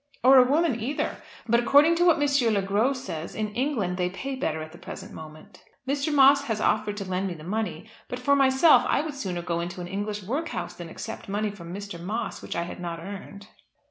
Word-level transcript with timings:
"Or 0.23 0.39
a 0.39 0.49
woman 0.49 0.79
either. 0.79 1.17
But 1.47 1.59
according 1.59 1.93
to 1.97 2.05
what 2.07 2.15
M. 2.19 2.53
Le 2.55 2.61
Gros 2.63 3.03
says, 3.03 3.35
in 3.35 3.53
England 3.53 3.97
they 3.97 4.09
pay 4.09 4.33
better 4.33 4.63
at 4.63 4.71
the 4.71 4.79
present 4.79 5.13
moment. 5.13 5.63
Mr. 5.87 6.11
Moss 6.11 6.45
has 6.45 6.59
offered 6.59 6.97
to 6.97 7.05
lend 7.05 7.27
me 7.27 7.35
the 7.35 7.43
money; 7.43 7.87
but 8.07 8.17
for 8.17 8.35
myself 8.35 8.83
I 8.87 9.01
would 9.01 9.13
sooner 9.13 9.43
go 9.43 9.59
into 9.59 9.79
an 9.79 9.87
English 9.87 10.23
workhouse 10.23 10.73
than 10.73 10.89
accept 10.89 11.29
money 11.29 11.51
from 11.51 11.71
Mr. 11.71 12.01
Moss 12.01 12.41
which 12.41 12.55
I 12.55 12.63
had 12.63 12.79
not 12.79 12.97
earned." 12.99 13.49